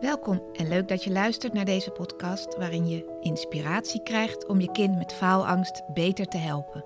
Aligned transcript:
Welkom 0.00 0.42
en 0.52 0.68
leuk 0.68 0.88
dat 0.88 1.04
je 1.04 1.10
luistert 1.10 1.52
naar 1.52 1.64
deze 1.64 1.90
podcast 1.90 2.56
waarin 2.56 2.88
je 2.88 3.18
inspiratie 3.20 4.02
krijgt 4.02 4.46
om 4.46 4.60
je 4.60 4.72
kind 4.72 4.96
met 4.96 5.12
faalangst 5.12 5.82
beter 5.94 6.26
te 6.26 6.36
helpen. 6.36 6.84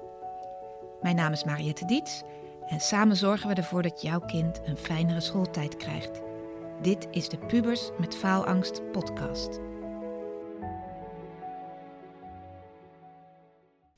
Mijn 1.03 1.17
naam 1.17 1.33
is 1.33 1.45
Mariette 1.45 1.85
Diets 1.85 2.23
en 2.67 2.81
samen 2.81 3.17
zorgen 3.17 3.49
we 3.49 3.55
ervoor 3.55 3.83
dat 3.83 4.03
jouw 4.03 4.21
kind 4.21 4.61
een 4.65 4.77
fijnere 4.77 5.21
schooltijd 5.21 5.77
krijgt. 5.77 6.21
Dit 6.83 7.07
is 7.11 7.29
de 7.29 7.39
Pubers 7.39 7.91
met 7.99 8.17
Faalangst 8.17 8.91
podcast. 8.93 9.59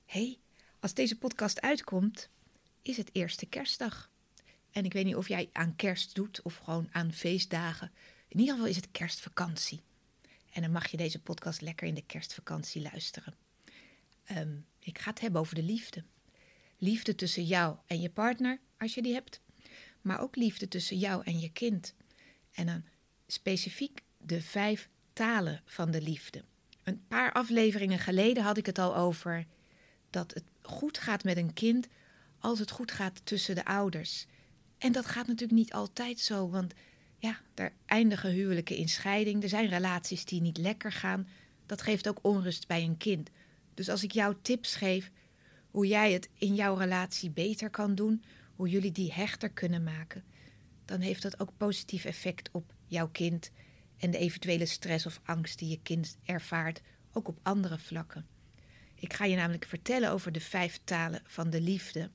Hey, 0.07 0.39
als 0.81 0.95
deze 0.95 1.19
podcast 1.19 1.61
uitkomt, 1.61 2.29
is 2.83 2.97
het 2.97 3.11
eerste 3.13 3.47
kerstdag. 3.47 4.11
En 4.71 4.85
ik 4.85 4.93
weet 4.93 5.05
niet 5.05 5.17
of 5.17 5.29
jij 5.29 5.49
aan 5.53 5.77
kerst 5.77 6.15
doet 6.15 6.43
of 6.43 6.57
gewoon 6.57 6.89
aan 6.93 7.13
feestdagen. 7.13 7.91
In 8.35 8.41
ieder 8.41 8.55
geval 8.55 8.71
is 8.71 8.77
het 8.77 8.91
kerstvakantie. 8.91 9.83
En 10.53 10.63
dan 10.63 10.71
mag 10.71 10.87
je 10.87 10.97
deze 10.97 11.21
podcast 11.21 11.61
lekker 11.61 11.87
in 11.87 11.95
de 11.95 12.07
kerstvakantie 12.07 12.83
luisteren. 12.83 13.35
Ehm, 14.25 14.57
ik 14.79 14.99
ga 14.99 15.11
het 15.11 15.21
hebben 15.21 15.41
over 15.41 15.55
de 15.55 15.63
liefde. 15.63 16.05
Liefde 16.79 17.15
tussen 17.15 17.45
jou 17.45 17.77
en 17.87 18.01
je 18.01 18.11
partner, 18.11 18.61
als 18.79 18.95
je 18.95 19.03
die 19.03 19.13
hebt. 19.13 19.41
Maar 20.01 20.21
ook 20.21 20.37
liefde 20.37 20.69
tussen 20.69 20.99
jou 20.99 21.25
en 21.25 21.41
je 21.41 21.53
kind. 21.53 21.95
En 22.53 22.67
dan 22.67 22.85
specifiek 23.27 24.03
de 24.19 24.43
vijf 24.43 24.89
talen 25.13 25.63
van 25.65 25.91
de 25.91 26.03
liefde. 26.03 26.45
Een 26.83 27.07
paar 27.07 27.33
afleveringen 27.33 27.99
geleden 27.99 28.43
had 28.43 28.57
ik 28.57 28.67
het 28.67 28.79
al 28.79 28.97
over 28.97 29.47
dat 30.11 30.35
het 30.35 30.45
goed 30.63 30.99
gaat 30.99 31.25
met 31.25 31.37
een 31.37 31.53
kind 31.53 31.89
als 32.39 32.59
het 32.59 32.71
goed 32.71 32.93
gaat 32.93 33.21
tussen 33.25 33.55
de 33.55 33.65
ouders. 33.65 34.27
En 34.79 34.93
dat 34.93 35.07
gaat 35.07 35.27
natuurlijk 35.27 35.59
niet 35.59 35.73
altijd 35.73 36.21
zo, 36.21 36.49
want 36.49 36.75
ja, 37.25 37.41
er 37.55 37.73
eindigen 37.87 38.31
huwelijken 38.31 38.77
in 38.77 38.89
scheiding. 38.89 39.43
Er 39.43 39.49
zijn 39.49 39.69
relaties 39.69 40.25
die 40.25 40.41
niet 40.41 40.57
lekker 40.57 40.93
gaan. 40.93 41.29
Dat 41.67 41.83
geeft 41.83 42.09
ook 42.09 42.19
onrust 42.23 42.67
bij 42.67 42.83
een 42.83 42.97
kind. 42.97 43.31
Dus 43.75 43.89
als 43.89 44.03
ik 44.03 44.13
jou 44.13 44.35
tips 44.43 44.75
geef 44.75 45.11
hoe 45.71 45.87
jij 45.87 46.13
het 46.13 46.29
in 46.39 46.55
jouw 46.55 46.75
relatie 46.75 47.31
beter 47.31 47.71
kan 47.71 47.95
doen, 47.95 48.25
hoe 48.57 48.69
jullie 48.69 48.93
die 48.93 49.13
hechter 49.13 49.51
kunnen 49.51 49.83
maken, 49.83 50.25
dan 50.85 51.01
heeft 51.01 51.23
dat 51.23 51.41
ook 51.41 51.57
positief 51.57 52.05
effect 52.05 52.49
op 52.53 52.75
jouw 52.87 53.09
kind 53.09 53.51
en 53.99 54.11
de 54.11 54.19
eventuele 54.19 54.67
stress 54.67 55.07
of 55.07 55.21
angst 55.25 55.59
die 55.59 55.69
je 55.69 55.81
kind 55.83 56.17
ervaart, 56.25 56.81
ook 57.13 57.29
op 57.29 57.39
andere 57.43 57.79
vlakken. 57.79 58.27
Ik 58.95 59.13
ga 59.13 59.25
je 59.25 59.37
namelijk 59.37 59.65
vertellen 59.65 60.11
over 60.11 60.33
de 60.33 60.41
vijf 60.41 60.81
talen 60.85 61.23
van 61.25 61.51
de 61.51 61.61
liefde. 61.61 62.11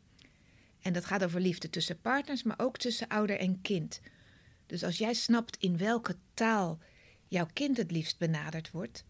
En 0.82 0.94
dat 0.94 1.06
gaat 1.06 1.24
over 1.24 1.42
liefde 1.42 1.70
tussen 1.70 2.02
partners, 2.02 2.44
maar 2.44 2.60
ook 2.60 2.78
tussen 2.78 3.08
ouder 3.08 3.40
en 3.40 3.62
kind. 3.62 4.02
Dus 4.70 4.84
als 4.84 4.98
jij 4.98 5.14
snapt 5.14 5.58
in 5.58 5.78
welke 5.78 6.16
taal 6.34 6.80
jouw 7.28 7.48
kind 7.54 7.78
het 7.78 7.92
liefst 7.92 8.18
benaderd 8.18 8.72
wordt, 8.72 9.06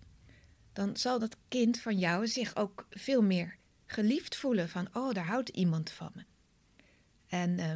dan 0.74 0.98
zal 0.98 1.20
dat 1.20 1.38
kind 1.48 1.80
van 1.80 1.98
jou 1.98 2.28
zich 2.28 2.56
ook 2.56 2.88
veel 2.90 3.22
meer 3.22 3.58
geliefd 3.86 4.36
voelen 4.36 4.70
van, 4.70 4.88
oh, 4.94 5.14
daar 5.14 5.26
houdt 5.26 5.50
iemand 5.50 5.92
van 5.92 6.12
me. 6.16 6.24
En 7.28 7.60
uh, 7.60 7.74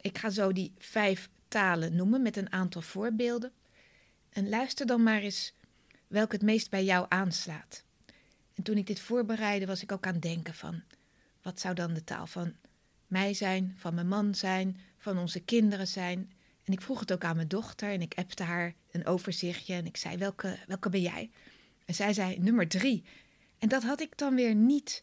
ik 0.00 0.18
ga 0.18 0.30
zo 0.30 0.52
die 0.52 0.72
vijf 0.78 1.28
talen 1.48 1.96
noemen 1.96 2.22
met 2.22 2.36
een 2.36 2.52
aantal 2.52 2.82
voorbeelden. 2.82 3.52
En 4.28 4.48
luister 4.48 4.86
dan 4.86 5.02
maar 5.02 5.20
eens 5.20 5.54
welke 6.06 6.34
het 6.34 6.44
meest 6.44 6.70
bij 6.70 6.84
jou 6.84 7.06
aanslaat. 7.08 7.84
En 8.54 8.62
toen 8.62 8.76
ik 8.76 8.86
dit 8.86 9.00
voorbereidde, 9.00 9.66
was 9.66 9.82
ik 9.82 9.92
ook 9.92 10.06
aan 10.06 10.12
het 10.12 10.22
denken 10.22 10.54
van, 10.54 10.82
wat 11.42 11.60
zou 11.60 11.74
dan 11.74 11.94
de 11.94 12.04
taal 12.04 12.26
van 12.26 12.54
mij 13.06 13.34
zijn, 13.34 13.74
van 13.76 13.94
mijn 13.94 14.08
man 14.08 14.34
zijn, 14.34 14.80
van 14.96 15.18
onze 15.18 15.40
kinderen 15.40 15.88
zijn. 15.88 16.32
En 16.70 16.76
ik 16.76 16.82
vroeg 16.82 17.00
het 17.00 17.12
ook 17.12 17.24
aan 17.24 17.36
mijn 17.36 17.48
dochter 17.48 17.90
en 17.90 18.00
ik 18.00 18.14
appte 18.14 18.42
haar 18.42 18.74
een 18.90 19.06
overzichtje 19.06 19.74
en 19.74 19.86
ik 19.86 19.96
zei: 19.96 20.16
welke, 20.16 20.58
welke 20.66 20.88
ben 20.88 21.00
jij? 21.00 21.30
En 21.84 21.94
zij 21.94 22.12
zei 22.12 22.38
nummer 22.38 22.68
drie. 22.68 23.04
En 23.58 23.68
dat 23.68 23.82
had 23.82 24.00
ik 24.00 24.18
dan 24.18 24.34
weer 24.34 24.54
niet 24.54 25.02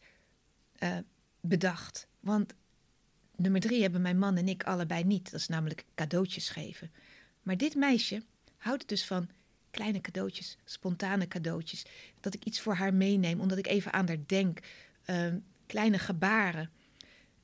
uh, 0.79 0.97
bedacht. 1.41 2.07
Want 2.19 2.53
nummer 3.35 3.61
drie 3.61 3.81
hebben 3.81 4.01
mijn 4.01 4.17
man 4.17 4.37
en 4.37 4.47
ik 4.47 4.63
allebei 4.63 5.03
niet. 5.03 5.31
Dat 5.31 5.39
is 5.39 5.47
namelijk 5.47 5.85
cadeautjes 5.95 6.49
geven. 6.49 6.91
Maar 7.41 7.57
dit 7.57 7.75
meisje 7.75 8.23
houdt 8.57 8.87
dus 8.87 9.05
van 9.05 9.29
kleine 9.71 10.01
cadeautjes, 10.01 10.57
spontane 10.65 11.27
cadeautjes. 11.27 11.85
Dat 12.19 12.33
ik 12.33 12.45
iets 12.45 12.59
voor 12.59 12.73
haar 12.73 12.93
meeneem, 12.93 13.39
omdat 13.39 13.57
ik 13.57 13.67
even 13.67 13.93
aan 13.93 14.07
haar 14.07 14.25
denk. 14.25 14.59
Uh, 15.05 15.33
kleine 15.65 15.99
gebaren. 15.99 16.69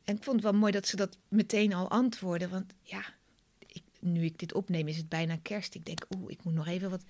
En 0.04 0.16
ik 0.16 0.24
vond 0.24 0.36
het 0.36 0.52
wel 0.52 0.60
mooi 0.60 0.72
dat 0.72 0.88
ze 0.88 0.96
dat 0.96 1.18
meteen 1.28 1.74
al 1.74 1.90
antwoordde. 1.90 2.48
Want 2.48 2.74
ja, 2.82 3.04
nu 4.04 4.26
ik 4.26 4.40
dit 4.40 4.54
opneem 4.54 4.88
is 4.88 4.98
het 4.98 5.10
bijna 5.10 5.38
kerst. 5.42 5.76
Ik 5.76 5.86
denk, 5.86 6.06
oeh, 6.16 6.32
ik 6.32 6.44
moet 6.44 6.54
nog 6.54 6.68
even 6.68 6.90
wat 6.90 7.04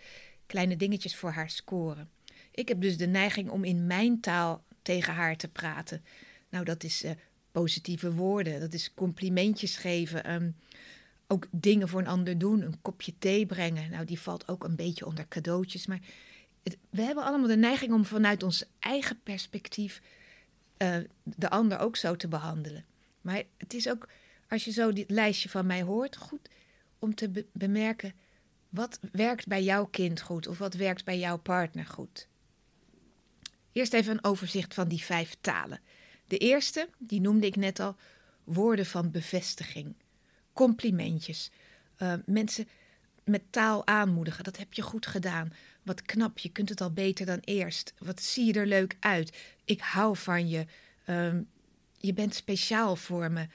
kleine 0.46 0.76
dingetjes 0.76 1.16
voor 1.16 1.32
haar 1.32 1.50
scoren. 1.50 2.10
Ik 2.52 2.68
heb 2.68 2.82
dus 2.82 2.98
de 2.98 3.08
neiging 3.08 3.50
om 3.50 3.64
in 3.64 3.88
mijn 3.88 4.20
taal 4.20 4.64
tegen 4.82 5.14
haar 5.14 5.38
te 5.38 5.48
praten. 5.48 6.04
Nou, 6.50 6.66
dat 6.66 6.84
is 6.84 7.04
uh, 7.04 7.12
positieve 7.52 8.14
woorden, 8.14 8.60
dat 8.60 8.74
is 8.74 8.94
complimentjes 8.94 9.78
geven. 9.78 10.32
Um, 10.32 10.56
ook 11.28 11.48
dingen 11.52 11.90
voor 11.90 12.00
een 12.00 12.08
ander 12.08 12.38
doen, 12.38 12.62
een 12.62 12.82
kopje 12.82 13.14
thee 13.20 13.46
brengen. 13.46 13.92
Nou, 13.92 14.06
die 14.06 14.20
valt 14.20 14.48
ook 14.48 14.64
een 14.64 14.76
beetje 14.76 15.06
onder 15.06 15.28
cadeautjes. 15.28 15.88
Maar 15.88 16.00
we 16.90 17.02
hebben 17.02 17.24
allemaal 17.24 17.48
de 17.48 17.58
neiging 17.58 17.94
om 17.94 18.06
vanuit 18.06 18.44
ons 18.44 18.66
eigen 18.80 19.20
perspectief 19.24 20.02
uh, 20.78 20.98
de 21.24 21.50
ander 21.50 21.80
ook 21.80 21.96
zo 21.96 22.16
te 22.16 22.28
behandelen. 22.28 22.86
Maar 23.22 23.44
het 23.58 23.74
is 23.74 23.90
ook, 23.90 24.10
als 24.50 24.66
je 24.66 24.72
zo 24.72 24.94
dit 24.94 25.10
lijstje 25.10 25.50
van 25.50 25.66
mij 25.66 25.82
hoort, 25.82 26.18
goed 26.18 26.50
om 27.04 27.16
te 27.16 27.30
be 27.30 27.46
bemerken 27.52 28.14
wat 28.70 29.00
werkt 29.12 29.48
bij 29.48 29.64
jouw 29.64 29.86
kind 29.86 30.22
goed 30.22 30.48
of 30.48 30.58
wat 30.58 30.74
werkt 30.74 31.06
bij 31.06 31.20
jouw 31.20 31.38
partner 31.38 31.86
goed. 31.86 32.28
Eerst 33.72 33.94
even 33.94 34.14
een 34.14 34.24
overzicht 34.24 34.74
van 34.74 34.88
die 34.88 35.04
vijf 35.04 35.36
talen. 35.42 35.80
De 36.28 36.38
eerste, 36.38 36.90
die 36.98 37.22
noemde 37.22 37.46
ik 37.46 37.56
net 37.56 37.80
al, 37.80 37.96
woorden 38.44 38.86
van 38.86 39.12
bevestiging, 39.12 39.96
complimentjes, 40.54 41.52
uh, 41.98 42.14
mensen 42.26 42.68
met 43.24 43.42
taal 43.50 43.88
aanmoedigen. 43.88 44.44
Dat 44.44 44.58
heb 44.58 44.74
je 44.74 44.82
goed 44.82 45.06
gedaan. 45.06 45.54
Wat 45.84 46.02
knap, 46.02 46.38
je 46.38 46.50
kunt 46.50 46.70
het 46.70 46.82
al 46.82 46.92
beter 46.92 47.26
dan 47.26 47.40
eerst. 47.40 47.94
Wat 47.98 48.22
zie 48.22 48.46
je 48.46 48.54
er 48.54 48.68
leuk 48.68 48.98
uit. 49.00 49.38
Ik 49.66 49.82
hou 49.82 50.18
van 50.18 50.50
je. 50.50 50.66
Um, 51.08 51.50
je 51.98 52.14
bent 52.14 52.36
speciaal 52.36 52.96
voor 52.96 53.32
me. 53.32 53.48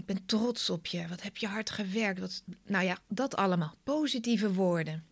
Ik 0.00 0.06
ben 0.06 0.26
trots 0.26 0.70
op 0.70 0.86
je. 0.86 1.06
Wat 1.08 1.22
heb 1.22 1.36
je 1.36 1.46
hard 1.46 1.70
gewerkt. 1.70 2.20
Wat, 2.20 2.42
nou 2.66 2.84
ja, 2.84 2.98
dat 3.08 3.36
allemaal. 3.36 3.74
Positieve 3.82 4.52
woorden. 4.52 5.04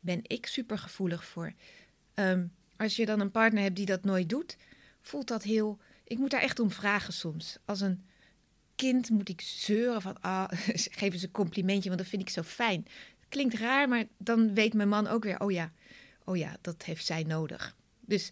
Ben 0.00 0.20
ik 0.22 0.46
super 0.46 0.78
gevoelig 0.78 1.24
voor. 1.24 1.52
Um, 2.14 2.52
als 2.76 2.96
je 2.96 3.06
dan 3.06 3.20
een 3.20 3.30
partner 3.30 3.62
hebt 3.62 3.76
die 3.76 3.86
dat 3.86 4.04
nooit 4.04 4.28
doet, 4.28 4.56
voelt 5.00 5.28
dat 5.28 5.42
heel. 5.42 5.78
Ik 6.04 6.18
moet 6.18 6.30
daar 6.30 6.40
echt 6.40 6.58
om 6.58 6.70
vragen 6.70 7.12
soms. 7.12 7.58
Als 7.64 7.80
een 7.80 8.04
kind 8.74 9.10
moet 9.10 9.28
ik 9.28 9.40
zeuren 9.40 10.02
van. 10.02 10.20
Ah, 10.20 10.48
geef 10.98 11.12
eens 11.12 11.22
een 11.22 11.30
complimentje, 11.30 11.88
want 11.88 12.00
dat 12.00 12.10
vind 12.10 12.22
ik 12.22 12.30
zo 12.30 12.42
fijn. 12.42 12.86
Klinkt 13.28 13.54
raar, 13.54 13.88
maar 13.88 14.04
dan 14.18 14.54
weet 14.54 14.74
mijn 14.74 14.88
man 14.88 15.06
ook 15.06 15.24
weer: 15.24 15.40
oh 15.40 15.50
ja, 15.50 15.72
oh 16.24 16.36
ja, 16.36 16.56
dat 16.60 16.82
heeft 16.82 17.06
zij 17.06 17.22
nodig. 17.22 17.76
Dus 18.00 18.30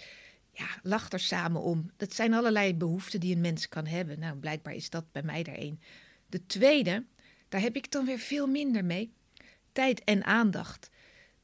ja, 0.57 0.69
lach 0.83 1.11
er 1.11 1.21
samen 1.21 1.63
om. 1.63 1.91
Dat 1.97 2.15
zijn 2.15 2.35
allerlei 2.35 2.75
behoeften 2.75 3.21
die 3.21 3.35
een 3.35 3.41
mens 3.41 3.69
kan 3.69 3.87
hebben. 3.87 4.19
Nou, 4.19 4.37
blijkbaar 4.37 4.75
is 4.75 4.91
dat 4.91 5.13
bij 5.13 5.23
mij 5.23 5.45
er 5.45 5.63
een. 5.63 5.81
De 6.27 6.47
tweede, 6.47 7.05
daar 7.49 7.61
heb 7.61 7.77
ik 7.77 7.91
dan 7.91 8.05
weer 8.05 8.19
veel 8.19 8.47
minder 8.47 8.85
mee. 8.85 9.13
Tijd 9.73 10.05
en 10.05 10.25
aandacht. 10.25 10.91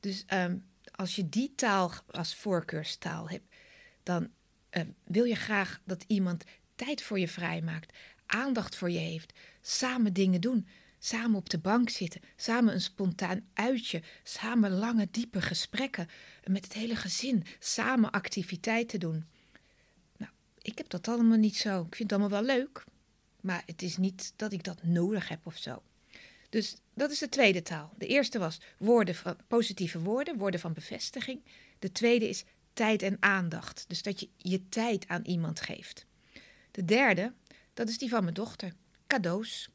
Dus 0.00 0.24
um, 0.32 0.64
als 0.90 1.16
je 1.16 1.28
die 1.28 1.52
taal 1.54 1.92
als 2.10 2.34
voorkeurstaal 2.34 3.28
hebt, 3.28 3.54
dan 4.02 4.30
uh, 4.70 4.82
wil 5.04 5.24
je 5.24 5.34
graag 5.34 5.80
dat 5.84 6.04
iemand 6.06 6.44
tijd 6.74 7.02
voor 7.02 7.18
je 7.18 7.28
vrijmaakt, 7.28 7.96
aandacht 8.26 8.76
voor 8.76 8.90
je 8.90 8.98
heeft, 8.98 9.32
samen 9.60 10.12
dingen 10.12 10.40
doen. 10.40 10.66
Samen 11.04 11.36
op 11.36 11.50
de 11.50 11.58
bank 11.58 11.88
zitten, 11.88 12.20
samen 12.36 12.74
een 12.74 12.80
spontaan 12.80 13.46
uitje, 13.54 14.02
samen 14.22 14.70
lange, 14.70 15.08
diepe 15.10 15.40
gesprekken 15.40 16.08
met 16.44 16.64
het 16.64 16.72
hele 16.72 16.96
gezin, 16.96 17.44
samen 17.58 18.10
activiteiten 18.10 19.00
doen. 19.00 19.24
Nou, 20.16 20.32
ik 20.58 20.78
heb 20.78 20.88
dat 20.88 21.08
allemaal 21.08 21.38
niet 21.38 21.56
zo. 21.56 21.82
Ik 21.82 21.94
vind 21.94 22.10
het 22.10 22.20
allemaal 22.20 22.42
wel 22.42 22.56
leuk, 22.56 22.84
maar 23.40 23.62
het 23.66 23.82
is 23.82 23.96
niet 23.96 24.32
dat 24.36 24.52
ik 24.52 24.64
dat 24.64 24.82
nodig 24.82 25.28
heb 25.28 25.46
of 25.46 25.56
zo. 25.56 25.82
Dus 26.48 26.76
dat 26.94 27.10
is 27.10 27.18
de 27.18 27.28
tweede 27.28 27.62
taal. 27.62 27.94
De 27.98 28.06
eerste 28.06 28.38
was 28.38 28.60
woorden 28.78 29.14
van, 29.14 29.36
positieve 29.46 29.98
woorden, 29.98 30.38
woorden 30.38 30.60
van 30.60 30.72
bevestiging. 30.72 31.44
De 31.78 31.92
tweede 31.92 32.28
is 32.28 32.44
tijd 32.72 33.02
en 33.02 33.16
aandacht. 33.20 33.84
Dus 33.88 34.02
dat 34.02 34.20
je 34.20 34.28
je 34.36 34.68
tijd 34.68 35.08
aan 35.08 35.24
iemand 35.24 35.60
geeft. 35.60 36.06
De 36.70 36.84
derde, 36.84 37.32
dat 37.74 37.88
is 37.88 37.98
die 37.98 38.08
van 38.08 38.22
mijn 38.22 38.34
dochter. 38.34 38.72
Cadeaus. 39.06 39.71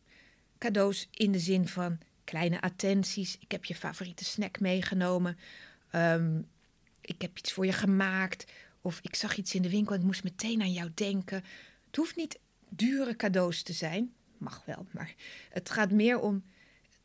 Cadeaus 0.57 1.07
in 1.12 1.31
de 1.31 1.39
zin 1.39 1.68
van 1.68 2.00
kleine 2.24 2.62
attenties. 2.62 3.38
Ik 3.39 3.51
heb 3.51 3.65
je 3.65 3.75
favoriete 3.75 4.25
snack 4.25 4.59
meegenomen. 4.59 5.38
Um, 5.92 6.48
ik 7.01 7.21
heb 7.21 7.38
iets 7.38 7.51
voor 7.51 7.65
je 7.65 7.71
gemaakt. 7.71 8.51
Of 8.81 9.00
ik 9.01 9.15
zag 9.15 9.38
iets 9.38 9.56
in 9.56 9.62
de 9.62 9.69
winkel 9.69 9.94
en 9.94 10.00
ik 10.00 10.06
moest 10.06 10.24
meteen 10.24 10.62
aan 10.62 10.74
jou 10.74 10.92
denken. 10.94 11.44
Het 11.86 11.95
hoeft 11.95 12.15
niet 12.15 12.39
dure 12.69 13.15
cadeaus 13.15 13.62
te 13.62 13.74
zijn. 13.74 14.13
Mag 14.38 14.65
wel, 14.65 14.86
maar 14.92 15.13
het 15.50 15.69
gaat 15.69 15.92
meer 15.92 16.19
om 16.19 16.44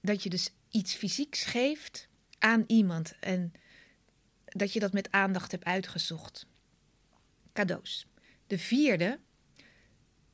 dat 0.01 0.23
je 0.23 0.31
dus 0.31 0.51
iets 0.71 0.95
fysieks 0.95 1.45
geeft 1.45 2.09
aan 2.39 2.65
iemand 2.67 3.15
en 3.21 3.53
dat 4.45 4.73
je 4.73 4.81
dat 4.81 4.93
met 4.93 5.11
aandacht 5.11 5.51
hebt 5.51 5.65
uitgezocht. 5.65 6.47
Cadeaus. 7.53 8.07
De 8.47 8.59
vierde, 8.59 9.19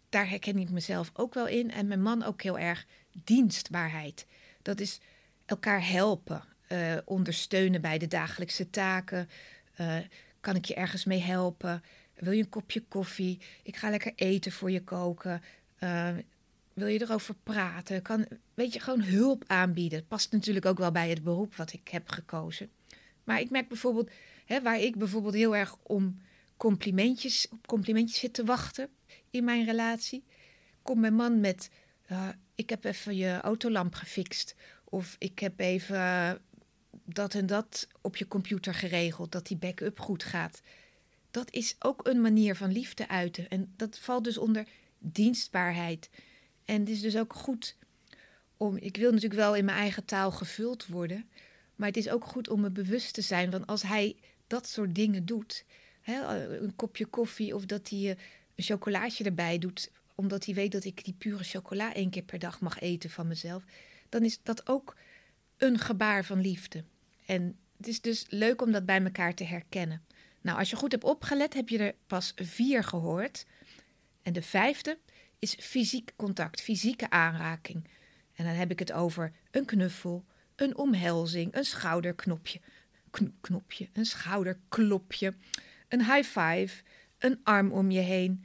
daar 0.08 0.28
herken 0.28 0.58
ik 0.58 0.70
mezelf 0.70 1.10
ook 1.14 1.34
wel 1.34 1.46
in 1.46 1.70
en 1.70 1.86
mijn 1.86 2.02
man 2.02 2.22
ook 2.22 2.42
heel 2.42 2.58
erg, 2.58 2.86
dienstbaarheid. 3.24 4.26
Dat 4.62 4.80
is 4.80 5.00
elkaar 5.46 5.88
helpen, 5.88 6.44
uh, 6.68 6.96
ondersteunen 7.04 7.80
bij 7.80 7.98
de 7.98 8.06
dagelijkse 8.06 8.70
taken. 8.70 9.28
Uh, 9.80 9.96
kan 10.40 10.56
ik 10.56 10.64
je 10.64 10.74
ergens 10.74 11.04
mee 11.04 11.20
helpen? 11.20 11.82
Wil 12.14 12.32
je 12.32 12.42
een 12.42 12.48
kopje 12.48 12.84
koffie? 12.88 13.40
Ik 13.62 13.76
ga 13.76 13.90
lekker 13.90 14.12
eten 14.14 14.52
voor 14.52 14.70
je 14.70 14.84
koken. 14.84 15.42
Uh, 15.80 16.08
wil 16.72 16.86
je 16.86 17.02
erover 17.02 17.34
praten? 17.42 18.02
Kan, 18.02 18.26
weet 18.54 18.72
je, 18.72 18.80
gewoon 18.80 19.02
hulp 19.02 19.44
aanbieden. 19.46 20.06
past 20.06 20.32
natuurlijk 20.32 20.66
ook 20.66 20.78
wel 20.78 20.92
bij 20.92 21.08
het 21.08 21.22
beroep 21.22 21.56
wat 21.56 21.72
ik 21.72 21.88
heb 21.88 22.08
gekozen. 22.08 22.70
Maar 23.24 23.40
ik 23.40 23.50
merk 23.50 23.68
bijvoorbeeld, 23.68 24.10
hè, 24.44 24.62
waar 24.62 24.80
ik 24.80 24.96
bijvoorbeeld 24.96 25.34
heel 25.34 25.56
erg 25.56 25.76
om 25.82 26.20
complimentjes, 26.58 27.48
op 27.50 27.66
complimentjes 27.66 28.18
zit 28.18 28.34
te 28.34 28.44
wachten 28.44 28.88
in 29.30 29.44
mijn 29.44 29.64
relatie, 29.64 30.24
komt 30.82 31.00
mijn 31.00 31.14
man 31.14 31.40
met: 31.40 31.70
Ik 32.54 32.70
heb 32.70 32.84
even 32.84 33.16
je 33.16 33.40
autolamp 33.40 33.94
gefixt. 33.94 34.54
Of 34.84 35.16
ik 35.18 35.38
heb 35.38 35.60
even 35.60 36.40
dat 37.04 37.34
en 37.34 37.46
dat 37.46 37.88
op 38.00 38.16
je 38.16 38.28
computer 38.28 38.74
geregeld, 38.74 39.32
dat 39.32 39.46
die 39.46 39.56
backup 39.56 40.00
goed 40.00 40.24
gaat. 40.24 40.60
Dat 41.30 41.50
is 41.50 41.76
ook 41.78 42.06
een 42.06 42.20
manier 42.20 42.56
van 42.56 42.72
liefde 42.72 43.08
uiten. 43.08 43.48
En 43.48 43.72
dat 43.76 43.98
valt 43.98 44.24
dus 44.24 44.38
onder 44.38 44.66
dienstbaarheid. 44.98 46.10
En 46.64 46.80
het 46.80 46.88
is 46.88 47.00
dus 47.00 47.16
ook 47.16 47.34
goed 47.34 47.76
om. 48.56 48.76
Ik 48.76 48.96
wil 48.96 49.12
natuurlijk 49.12 49.40
wel 49.40 49.56
in 49.56 49.64
mijn 49.64 49.78
eigen 49.78 50.04
taal 50.04 50.30
gevuld 50.30 50.86
worden. 50.86 51.28
Maar 51.76 51.88
het 51.88 51.96
is 51.96 52.08
ook 52.08 52.24
goed 52.24 52.48
om 52.48 52.60
me 52.60 52.70
bewust 52.70 53.14
te 53.14 53.22
zijn. 53.22 53.50
Want 53.50 53.66
als 53.66 53.82
hij 53.82 54.16
dat 54.46 54.68
soort 54.68 54.94
dingen 54.94 55.26
doet. 55.26 55.64
Hè, 56.10 56.56
een 56.58 56.76
kopje 56.76 57.06
koffie 57.06 57.54
of 57.54 57.64
dat 57.64 57.88
hij 57.88 58.16
een 58.54 58.64
chocolaatje 58.64 59.24
erbij 59.24 59.58
doet. 59.58 59.90
Omdat 60.14 60.44
hij 60.44 60.54
weet 60.54 60.72
dat 60.72 60.84
ik 60.84 61.04
die 61.04 61.14
pure 61.18 61.44
chocola 61.44 61.94
één 61.94 62.10
keer 62.10 62.22
per 62.22 62.38
dag 62.38 62.60
mag 62.60 62.80
eten 62.80 63.10
van 63.10 63.26
mezelf. 63.26 63.64
Dan 64.08 64.24
is 64.24 64.42
dat 64.42 64.68
ook 64.68 64.96
een 65.56 65.78
gebaar 65.78 66.24
van 66.24 66.40
liefde. 66.40 66.84
En 67.26 67.56
het 67.76 67.88
is 67.88 68.00
dus 68.00 68.24
leuk 68.28 68.62
om 68.62 68.72
dat 68.72 68.86
bij 68.86 69.02
elkaar 69.02 69.34
te 69.34 69.44
herkennen. 69.44 70.02
Nou, 70.40 70.58
als 70.58 70.70
je 70.70 70.76
goed 70.76 70.92
hebt 70.92 71.04
opgelet, 71.04 71.54
heb 71.54 71.68
je 71.68 71.78
er 71.78 71.94
pas 72.06 72.32
vier 72.36 72.84
gehoord. 72.84 73.46
En 74.22 74.32
de 74.32 74.42
vijfde 74.42 74.98
is 75.38 75.56
fysiek 75.60 76.12
contact, 76.16 76.60
fysieke 76.60 77.10
aanraking. 77.10 77.88
En 78.34 78.44
dan 78.44 78.54
heb 78.54 78.70
ik 78.70 78.78
het 78.78 78.92
over 78.92 79.32
een 79.50 79.64
knuffel, 79.64 80.24
een 80.56 80.76
omhelzing, 80.76 81.54
een 81.54 81.64
schouderknopje, 81.64 82.60
knopje, 83.40 83.88
een 83.92 84.04
schouderklopje, 84.04 85.34
een 85.88 86.04
high 86.04 86.28
five, 86.38 86.82
een 87.18 87.40
arm 87.42 87.72
om 87.72 87.90
je 87.90 88.00
heen. 88.00 88.44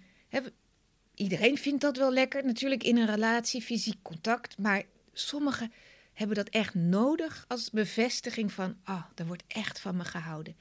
iedereen 1.16 1.58
vindt 1.58 1.82
dat 1.82 1.98
wel 1.98 2.12
lekker, 2.12 2.46
natuurlijk 2.46 2.84
in 2.84 2.98
een 2.98 3.06
relatie, 3.06 3.62
fysiek 3.62 4.02
contact, 4.02 4.58
maar 4.58 4.84
sommigen 5.14 5.72
hebben 6.14 6.36
dat 6.36 6.50
echt 6.50 6.74
nodig 6.74 7.46
als 7.48 7.70
bevestiging 7.70 8.52
van, 8.52 8.78
ah, 8.84 8.96
oh, 8.96 9.06
er 9.16 9.26
wordt 9.26 9.44
echt 9.48 9.80
van 9.80 9.98
me 9.98 10.06
gehouden. 10.06 10.56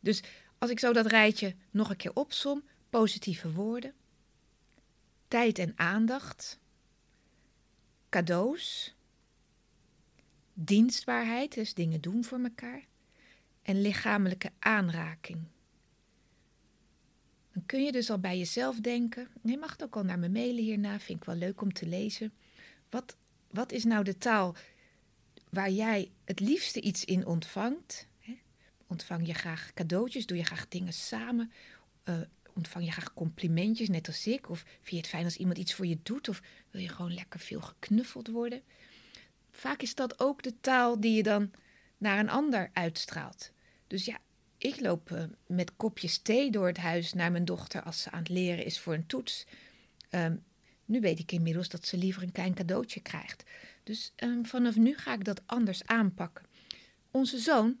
Dus 0.00 0.22
als 0.58 0.70
ik 0.70 0.78
zo 0.78 0.92
dat 0.92 1.06
rijtje 1.06 1.54
nog 1.70 1.90
een 1.90 1.96
keer 1.96 2.14
opsom, 2.14 2.62
positieve 2.90 3.52
woorden, 3.52 3.94
tijd 5.28 5.58
en 5.58 5.72
aandacht, 5.76 6.58
cadeaus, 8.08 8.94
dienstbaarheid, 10.54 11.54
dus 11.54 11.74
dingen 11.74 12.00
doen 12.00 12.24
voor 12.24 12.38
elkaar, 12.38 12.84
en 13.62 13.80
lichamelijke 13.80 14.50
aanraking. 14.58 15.38
Dan 17.52 17.66
kun 17.66 17.84
je 17.84 17.92
dus 17.92 18.10
al 18.10 18.18
bij 18.18 18.38
jezelf 18.38 18.80
denken. 18.80 19.28
Je 19.42 19.58
mag 19.58 19.76
ook 19.80 19.96
al 19.96 20.04
naar 20.04 20.18
me 20.18 20.28
mailen 20.28 20.62
hierna, 20.62 21.00
vind 21.00 21.18
ik 21.18 21.24
wel 21.24 21.34
leuk 21.34 21.60
om 21.60 21.72
te 21.72 21.86
lezen. 21.86 22.32
Wat, 22.90 23.16
wat 23.50 23.72
is 23.72 23.84
nou 23.84 24.04
de 24.04 24.18
taal 24.18 24.56
waar 25.50 25.70
jij 25.70 26.10
het 26.24 26.40
liefste 26.40 26.80
iets 26.80 27.04
in 27.04 27.26
ontvangt? 27.26 28.06
Ontvang 28.86 29.26
je 29.26 29.34
graag 29.34 29.70
cadeautjes? 29.74 30.26
Doe 30.26 30.36
je 30.36 30.44
graag 30.44 30.68
dingen 30.68 30.92
samen? 30.92 31.52
Uh, 32.04 32.20
ontvang 32.54 32.84
je 32.84 32.90
graag 32.90 33.14
complimentjes, 33.14 33.88
net 33.88 34.06
als 34.06 34.26
ik? 34.26 34.50
Of 34.50 34.58
vind 34.58 34.90
je 34.90 34.96
het 34.96 35.06
fijn 35.06 35.24
als 35.24 35.36
iemand 35.36 35.58
iets 35.58 35.74
voor 35.74 35.86
je 35.86 35.98
doet? 36.02 36.28
Of 36.28 36.42
wil 36.70 36.80
je 36.80 36.88
gewoon 36.88 37.14
lekker 37.14 37.40
veel 37.40 37.60
geknuffeld 37.60 38.28
worden? 38.28 38.62
Vaak 39.50 39.82
is 39.82 39.94
dat 39.94 40.20
ook 40.20 40.42
de 40.42 40.60
taal 40.60 41.00
die 41.00 41.16
je 41.16 41.22
dan 41.22 41.50
naar 41.98 42.18
een 42.18 42.30
ander 42.30 42.70
uitstraalt. 42.72 43.50
Dus 43.86 44.04
ja, 44.04 44.18
ik 44.62 44.80
loop 44.80 45.10
uh, 45.10 45.22
met 45.46 45.76
kopjes 45.76 46.18
thee 46.18 46.50
door 46.50 46.66
het 46.66 46.76
huis 46.76 47.12
naar 47.12 47.32
mijn 47.32 47.44
dochter 47.44 47.82
als 47.82 48.02
ze 48.02 48.10
aan 48.10 48.18
het 48.18 48.28
leren 48.28 48.64
is 48.64 48.80
voor 48.80 48.94
een 48.94 49.06
toets. 49.06 49.46
Um, 50.10 50.44
nu 50.84 51.00
weet 51.00 51.18
ik 51.18 51.32
inmiddels 51.32 51.68
dat 51.68 51.86
ze 51.86 51.96
liever 51.96 52.22
een 52.22 52.32
klein 52.32 52.54
cadeautje 52.54 53.00
krijgt. 53.00 53.44
Dus 53.82 54.12
um, 54.16 54.46
vanaf 54.46 54.76
nu 54.76 54.96
ga 54.96 55.14
ik 55.14 55.24
dat 55.24 55.42
anders 55.46 55.86
aanpakken. 55.86 56.44
Onze 57.10 57.38
zoon, 57.38 57.78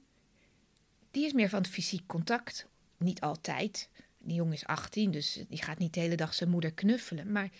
die 1.10 1.24
is 1.24 1.32
meer 1.32 1.48
van 1.48 1.58
het 1.62 1.70
fysiek 1.70 2.06
contact. 2.06 2.66
Niet 2.98 3.20
altijd. 3.20 3.88
Die 4.18 4.34
jongen 4.34 4.52
is 4.52 4.66
18, 4.66 5.10
dus 5.10 5.44
die 5.48 5.62
gaat 5.62 5.78
niet 5.78 5.94
de 5.94 6.00
hele 6.00 6.16
dag 6.16 6.34
zijn 6.34 6.50
moeder 6.50 6.72
knuffelen. 6.72 7.32
Maar 7.32 7.50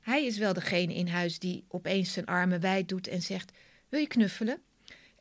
hij 0.00 0.26
is 0.26 0.38
wel 0.38 0.52
degene 0.52 0.94
in 0.94 1.08
huis 1.08 1.38
die 1.38 1.64
opeens 1.68 2.12
zijn 2.12 2.26
armen 2.26 2.60
wijd 2.60 2.88
doet 2.88 3.08
en 3.08 3.22
zegt: 3.22 3.52
Wil 3.88 4.00
je 4.00 4.06
knuffelen? 4.06 4.60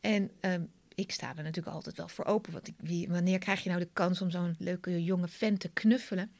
En 0.02 0.32
um, 0.42 0.72
ik 0.98 1.12
sta 1.12 1.30
er 1.30 1.44
natuurlijk 1.44 1.76
altijd 1.76 1.98
wel 1.98 2.08
voor 2.08 2.26
open. 2.26 2.54
Want 2.54 2.68
ik, 2.68 3.08
wanneer 3.10 3.40
krijg 3.40 3.64
je 3.64 3.70
nou 3.70 3.82
de 3.82 3.90
kans 3.94 4.22
om 4.22 4.30
zo'n 4.30 4.56
leuke 4.60 5.04
jonge 5.04 5.28
vent 5.28 5.60
te 5.60 5.70
knuffelen? 5.70 6.32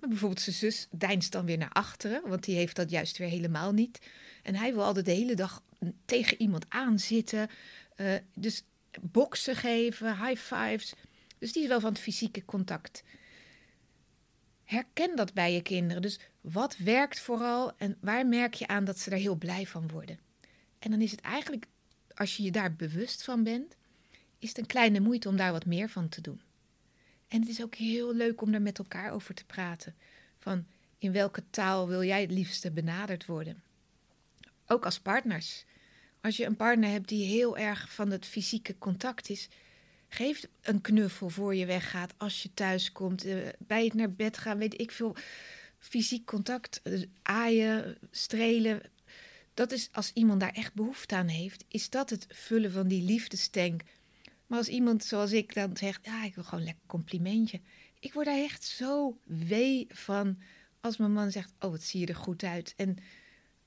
Maar 0.00 0.08
bijvoorbeeld 0.08 0.40
zijn 0.40 0.56
zus 0.56 0.86
deinst 0.90 1.32
dan 1.32 1.46
weer 1.46 1.58
naar 1.58 1.72
achteren, 1.72 2.28
want 2.28 2.44
die 2.44 2.56
heeft 2.56 2.76
dat 2.76 2.90
juist 2.90 3.18
weer 3.18 3.28
helemaal 3.28 3.72
niet. 3.72 4.00
En 4.42 4.54
hij 4.54 4.74
wil 4.74 4.84
altijd 4.84 5.04
de 5.04 5.12
hele 5.12 5.34
dag 5.34 5.62
tegen 6.04 6.40
iemand 6.40 6.64
aanzitten. 6.68 7.50
Uh, 7.96 8.14
dus 8.34 8.62
boksen 9.00 9.56
geven, 9.56 10.26
high 10.26 10.40
fives. 10.40 10.94
Dus 11.38 11.52
die 11.52 11.62
is 11.62 11.68
wel 11.68 11.80
van 11.80 11.92
het 11.92 12.02
fysieke 12.02 12.44
contact. 12.44 13.02
Herken 14.64 15.16
dat 15.16 15.32
bij 15.32 15.52
je 15.52 15.62
kinderen. 15.62 16.02
Dus 16.02 16.20
wat 16.40 16.76
werkt 16.76 17.20
vooral 17.20 17.76
en 17.76 17.96
waar 18.00 18.26
merk 18.26 18.54
je 18.54 18.66
aan 18.66 18.84
dat 18.84 18.98
ze 18.98 19.10
er 19.10 19.18
heel 19.18 19.36
blij 19.36 19.66
van 19.66 19.88
worden? 19.88 20.18
En 20.78 20.90
dan 20.90 21.00
is 21.00 21.10
het 21.10 21.20
eigenlijk, 21.20 21.66
als 22.14 22.36
je 22.36 22.42
je 22.42 22.50
daar 22.50 22.74
bewust 22.74 23.24
van 23.24 23.42
bent, 23.42 23.76
is 24.38 24.48
het 24.48 24.58
een 24.58 24.66
kleine 24.66 25.00
moeite 25.00 25.28
om 25.28 25.36
daar 25.36 25.52
wat 25.52 25.66
meer 25.66 25.88
van 25.88 26.08
te 26.08 26.20
doen. 26.20 26.40
En 27.28 27.40
het 27.40 27.48
is 27.48 27.62
ook 27.62 27.74
heel 27.74 28.14
leuk 28.14 28.40
om 28.40 28.52
daar 28.52 28.62
met 28.62 28.78
elkaar 28.78 29.12
over 29.12 29.34
te 29.34 29.44
praten. 29.44 29.94
Van 30.38 30.66
in 30.98 31.12
welke 31.12 31.42
taal 31.50 31.88
wil 31.88 32.04
jij 32.04 32.20
het 32.20 32.30
liefste 32.30 32.70
benaderd 32.70 33.26
worden? 33.26 33.62
Ook 34.66 34.84
als 34.84 35.00
partners. 35.00 35.64
Als 36.20 36.36
je 36.36 36.44
een 36.44 36.56
partner 36.56 36.90
hebt 36.90 37.08
die 37.08 37.26
heel 37.26 37.58
erg 37.58 37.94
van 37.94 38.10
het 38.10 38.26
fysieke 38.26 38.78
contact 38.78 39.30
is, 39.30 39.48
geef 40.08 40.46
een 40.62 40.80
knuffel 40.80 41.28
voor 41.28 41.54
je 41.54 41.66
weggaat 41.66 42.14
als 42.16 42.42
je 42.42 42.54
thuis 42.54 42.92
komt. 42.92 43.24
Eh, 43.24 43.36
bij 43.58 43.84
het 43.84 43.94
naar 43.94 44.12
bed 44.12 44.38
gaan, 44.38 44.58
weet 44.58 44.80
ik 44.80 44.90
veel. 44.90 45.16
Fysiek 45.78 46.26
contact, 46.26 46.80
eh, 46.82 47.02
aaien, 47.22 47.98
strelen. 48.10 48.80
Dat 49.54 49.72
is 49.72 49.88
als 49.92 50.10
iemand 50.14 50.40
daar 50.40 50.52
echt 50.52 50.74
behoefte 50.74 51.14
aan 51.14 51.28
heeft, 51.28 51.64
is 51.68 51.90
dat 51.90 52.10
het 52.10 52.26
vullen 52.28 52.72
van 52.72 52.88
die 52.88 53.02
liefdestank. 53.02 53.82
Maar 54.46 54.58
als 54.58 54.68
iemand 54.68 55.04
zoals 55.04 55.32
ik 55.32 55.54
dan 55.54 55.76
zegt, 55.76 56.04
ja, 56.04 56.24
ik 56.24 56.34
wil 56.34 56.44
gewoon 56.44 56.60
een 56.60 56.66
lekker 56.66 56.86
complimentje. 56.86 57.60
Ik 58.00 58.12
word 58.12 58.26
daar 58.26 58.38
echt 58.38 58.64
zo 58.64 59.18
wee 59.24 59.86
van 59.90 60.38
als 60.80 60.96
mijn 60.96 61.12
man 61.12 61.30
zegt, 61.30 61.52
oh, 61.60 61.70
wat 61.70 61.82
zie 61.82 62.00
je 62.00 62.06
er 62.06 62.16
goed 62.16 62.42
uit. 62.42 62.74
En 62.76 62.96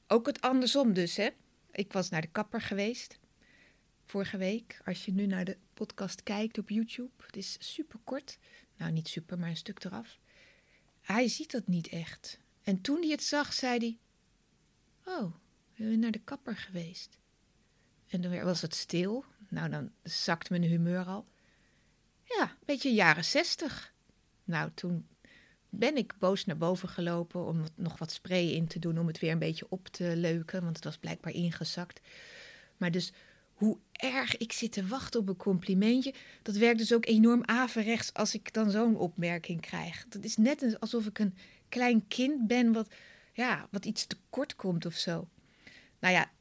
ook 0.08 0.26
het 0.26 0.42
andersom 0.42 0.94
dus, 0.94 1.16
hè. 1.16 1.30
Ik 1.72 1.94
was 1.94 2.10
naar 2.10 2.22
de 2.22 2.28
kapper 2.28 2.62
geweest 2.62 3.20
vorige 4.06 4.38
week. 4.38 4.82
Als 4.86 5.06
je 5.06 5.12
nu 5.12 5.26
naar 5.26 5.46
de 5.46 5.58
podcast 5.74 6.24
kijkt 6.24 6.58
op 6.58 6.70
YouTube, 6.70 7.12
het 7.26 7.38
is 7.38 7.58
super 7.60 8.00
kort. 8.04 8.38
Nou, 8.78 8.92
niet 8.92 9.08
super, 9.08 9.40
maar 9.40 9.50
een 9.50 9.58
stuk 9.58 9.84
eraf. 9.84 10.20
Hij 11.02 11.28
ziet 11.28 11.52
dat 11.52 11.68
niet 11.68 11.88
echt. 11.88 12.40
En 12.64 12.82
toen 12.82 13.00
hij 13.02 13.10
het 13.10 13.24
zag, 13.24 13.54
zei 13.54 13.78
hij: 13.80 13.98
Oh, 15.16 15.36
we 15.78 15.84
zijn 15.84 16.00
naar 16.00 16.12
de 16.12 16.22
kapper 16.24 16.58
geweest. 16.58 17.18
En 18.08 18.22
toen 18.22 18.44
was 18.44 18.62
het 18.62 18.76
stil. 18.76 19.26
Nou, 19.50 19.70
dan 19.70 19.92
zakt 20.04 20.50
mijn 20.50 20.64
humeur 20.64 21.06
al. 21.06 21.26
Ja, 22.24 22.42
een 22.42 22.66
beetje 22.66 22.94
jaren 22.94 23.26
zestig. 23.26 23.94
Nou, 24.44 24.72
toen 24.74 25.08
ben 25.70 25.98
ik 25.98 26.14
boos 26.20 26.46
naar 26.46 26.58
boven 26.58 26.90
gelopen 26.90 27.46
om 27.46 27.64
nog 27.76 27.98
wat 27.98 28.12
spray 28.12 28.48
in 28.48 28.68
te 28.68 28.80
doen 28.80 29.00
om 29.00 29.08
het 29.08 29.20
weer 29.20 29.32
een 29.32 29.40
beetje 29.40 29.66
op 29.70 29.88
te 29.88 30.16
leuken, 30.16 30.64
want 30.64 30.76
het 30.76 30.86
was 30.86 30.98
blijkbaar 30.98 31.34
ingezakt. 31.34 32.02
Maar 32.78 32.92
dus 32.92 33.14
hoe 33.54 33.78
erg 33.92 34.38
ik 34.38 34.52
zit 34.52 34.72
te 34.72 34.88
wachten 34.88 35.20
op 35.20 35.30
een 35.30 35.38
complimentje, 35.38 36.14
dat 36.42 36.56
werkt 36.56 36.78
dus 36.78 36.94
ook 36.94 37.06
enorm 37.06 37.42
averechts 37.46 38.14
als 38.14 38.34
ik 38.34 38.54
dan 38.54 38.72
zo'n 38.72 38.96
opmerking 38.96 39.62
krijg. 39.62 40.06
Dat 40.10 40.24
is 40.24 40.38
net 40.38 40.80
alsof 40.80 41.06
ik 41.06 41.20
een 41.20 41.38
klein 41.70 42.08
kind 42.08 42.48
ben 42.48 42.74
wat, 42.74 42.94
ja, 43.34 43.68
wat 43.72 43.86
iets 43.86 44.06
tekort 44.06 44.56
komt 44.56 44.86
of 44.86 44.94
zo. 44.94 45.28
Nou 46.00 46.14
ja, 46.14 46.32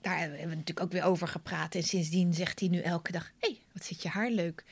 daar 0.00 0.18
hebben 0.18 0.38
we 0.38 0.46
natuurlijk 0.46 0.80
ook 0.80 0.92
weer 0.92 1.04
over 1.04 1.28
gepraat. 1.28 1.74
En 1.74 1.82
sindsdien 1.82 2.34
zegt 2.34 2.60
hij 2.60 2.68
nu 2.68 2.80
elke 2.80 3.12
dag: 3.12 3.30
Hé, 3.38 3.48
hey, 3.48 3.60
wat 3.72 3.84
zit 3.84 4.02
je 4.02 4.08
haar 4.08 4.30
leuk. 4.30 4.64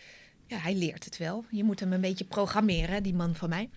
Ja, 0.47 0.59
hij 0.59 0.75
leert 0.75 1.05
het 1.05 1.17
wel. 1.17 1.45
Je 1.51 1.65
moet 1.65 1.81
hem 1.81 1.93
een 1.93 2.01
beetje 2.01 2.25
programmeren, 2.25 3.03
die 3.03 3.15
man 3.15 3.35
van 3.35 3.49
mij. 3.49 3.71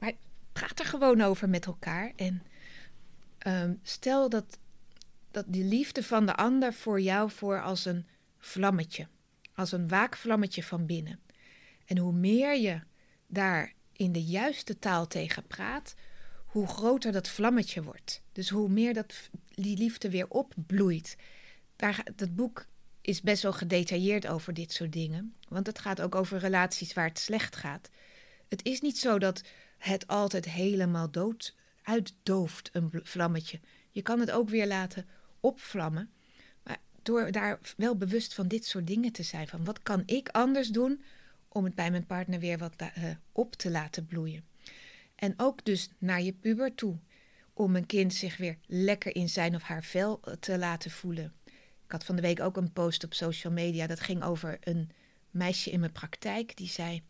Maar 0.00 0.12
praat 0.52 0.78
er 0.78 0.84
gewoon 0.84 1.20
over 1.20 1.48
met 1.48 1.66
elkaar. 1.66 2.12
En 2.16 2.42
ehm, 3.38 3.74
stel 3.82 4.28
dat, 4.28 4.58
dat 5.30 5.44
die 5.48 5.64
liefde 5.64 6.02
van 6.02 6.26
de 6.26 6.34
ander 6.34 6.72
voor 6.72 7.00
jou 7.00 7.30
voor 7.30 7.62
als 7.62 7.84
een 7.84 8.06
vlammetje. 8.38 9.06
Als 9.54 9.72
een 9.72 9.88
waakvlammetje 9.88 10.62
van 10.62 10.86
binnen. 10.86 11.20
En 11.84 11.98
hoe 11.98 12.12
meer 12.12 12.56
je 12.56 12.80
daar 13.26 13.72
in 13.92 14.12
de 14.12 14.22
juiste 14.22 14.78
taal 14.78 15.06
tegen 15.06 15.46
praat, 15.46 15.94
hoe 16.46 16.66
groter 16.66 17.12
dat 17.12 17.28
vlammetje 17.28 17.82
wordt. 17.82 18.22
Dus 18.32 18.48
hoe 18.48 18.68
meer 18.68 18.94
dat, 18.94 19.30
die 19.62 19.76
liefde 19.76 20.10
weer 20.10 20.28
opbloeit. 20.28 21.16
Daar, 21.76 22.06
dat 22.16 22.36
boek 22.36 22.66
is 23.00 23.20
best 23.20 23.42
wel 23.42 23.52
gedetailleerd 23.52 24.26
over 24.26 24.54
dit 24.54 24.72
soort 24.72 24.92
dingen. 24.92 25.34
Want 25.48 25.66
het 25.66 25.78
gaat 25.78 26.00
ook 26.00 26.14
over 26.14 26.38
relaties 26.38 26.92
waar 26.92 27.08
het 27.08 27.18
slecht 27.18 27.56
gaat. 27.56 27.90
Het 28.48 28.64
is 28.64 28.80
niet 28.80 28.98
zo 28.98 29.18
dat 29.18 29.42
het 29.78 30.06
altijd 30.06 30.44
helemaal 30.44 31.10
dood 31.10 31.54
uitdooft, 31.82 32.70
een 32.72 32.90
vlammetje. 33.02 33.60
Je 33.90 34.02
kan 34.02 34.20
het 34.20 34.30
ook 34.30 34.48
weer 34.48 34.66
laten 34.66 35.06
opvlammen. 35.40 36.10
Maar 36.62 36.78
door 37.02 37.30
daar 37.30 37.58
wel 37.76 37.96
bewust 37.96 38.34
van 38.34 38.48
dit 38.48 38.64
soort 38.64 38.86
dingen 38.86 39.12
te 39.12 39.22
zijn. 39.22 39.48
Van 39.48 39.64
wat 39.64 39.82
kan 39.82 40.02
ik 40.06 40.28
anders 40.28 40.68
doen 40.68 41.02
om 41.48 41.64
het 41.64 41.74
bij 41.74 41.90
mijn 41.90 42.06
partner 42.06 42.40
weer 42.40 42.58
wat 42.58 42.74
uh, 42.80 43.04
op 43.32 43.54
te 43.54 43.70
laten 43.70 44.06
bloeien. 44.06 44.44
En 45.14 45.34
ook 45.36 45.64
dus 45.64 45.90
naar 45.98 46.22
je 46.22 46.32
puber 46.32 46.74
toe. 46.74 46.98
Om 47.58 47.76
een 47.76 47.86
kind 47.86 48.14
zich 48.14 48.36
weer 48.36 48.58
lekker 48.66 49.14
in 49.14 49.28
zijn 49.28 49.54
of 49.54 49.62
haar 49.62 49.84
vel 49.84 50.20
eh, 50.22 50.32
te 50.40 50.58
laten 50.58 50.90
voelen. 50.90 51.32
Ik 51.84 51.92
had 51.92 52.04
van 52.04 52.16
de 52.16 52.22
week 52.22 52.40
ook 52.40 52.56
een 52.56 52.72
post 52.72 53.04
op 53.04 53.14
social 53.14 53.52
media. 53.52 53.86
Dat 53.86 54.00
ging 54.00 54.22
over 54.22 54.58
een 54.60 54.90
meisje 55.30 55.70
in 55.70 55.80
mijn 55.80 55.92
praktijk. 55.92 56.56
Die 56.56 56.68
zei: 56.68 57.02